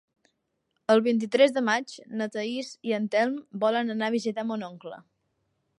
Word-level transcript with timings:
El 0.93 1.03
vint-i-tres 1.07 1.53
de 1.57 1.63
maig 1.67 1.93
na 2.21 2.29
Thaís 2.37 2.73
i 2.91 2.97
en 3.01 3.07
Telm 3.17 3.37
volen 3.67 3.97
anar 3.97 4.09
a 4.13 4.17
visitar 4.19 4.49
mon 4.53 4.71
oncle. 4.73 5.01